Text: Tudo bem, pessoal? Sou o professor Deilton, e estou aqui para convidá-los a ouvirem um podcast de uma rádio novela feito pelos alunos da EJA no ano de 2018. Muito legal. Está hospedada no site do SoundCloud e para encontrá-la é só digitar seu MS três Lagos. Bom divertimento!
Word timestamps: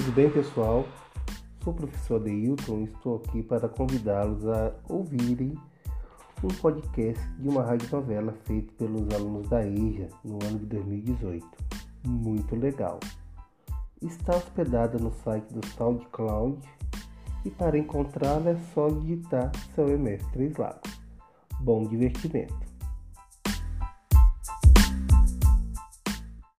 Tudo 0.00 0.12
bem, 0.12 0.30
pessoal? 0.30 0.86
Sou 1.62 1.74
o 1.74 1.76
professor 1.76 2.18
Deilton, 2.20 2.80
e 2.80 2.84
estou 2.84 3.16
aqui 3.16 3.42
para 3.42 3.68
convidá-los 3.68 4.48
a 4.48 4.72
ouvirem 4.88 5.52
um 6.42 6.48
podcast 6.48 7.22
de 7.38 7.46
uma 7.46 7.62
rádio 7.62 7.86
novela 7.92 8.32
feito 8.46 8.72
pelos 8.74 9.14
alunos 9.14 9.46
da 9.50 9.62
EJA 9.62 10.08
no 10.24 10.38
ano 10.42 10.58
de 10.60 10.64
2018. 10.64 11.46
Muito 12.06 12.56
legal. 12.56 12.98
Está 14.00 14.36
hospedada 14.36 14.98
no 14.98 15.12
site 15.12 15.52
do 15.52 15.66
SoundCloud 15.76 16.58
e 17.44 17.50
para 17.50 17.76
encontrá-la 17.76 18.52
é 18.52 18.56
só 18.72 18.88
digitar 18.88 19.52
seu 19.74 19.86
MS 19.86 20.24
três 20.32 20.56
Lagos. 20.56 20.98
Bom 21.60 21.84
divertimento! 21.84 22.56